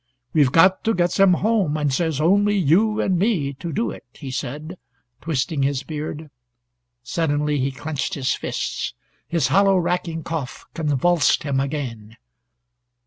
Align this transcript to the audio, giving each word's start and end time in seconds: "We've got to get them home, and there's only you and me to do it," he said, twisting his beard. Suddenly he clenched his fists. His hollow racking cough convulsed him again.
"We've 0.33 0.51
got 0.51 0.83
to 0.85 0.95
get 0.95 1.11
them 1.11 1.35
home, 1.45 1.77
and 1.77 1.91
there's 1.91 2.19
only 2.19 2.57
you 2.57 2.99
and 2.99 3.19
me 3.19 3.53
to 3.59 3.71
do 3.71 3.91
it," 3.91 4.03
he 4.13 4.31
said, 4.31 4.79
twisting 5.21 5.61
his 5.61 5.83
beard. 5.83 6.31
Suddenly 7.03 7.59
he 7.59 7.71
clenched 7.71 8.15
his 8.15 8.33
fists. 8.33 8.95
His 9.27 9.49
hollow 9.49 9.77
racking 9.77 10.23
cough 10.23 10.65
convulsed 10.73 11.43
him 11.43 11.59
again. 11.59 12.17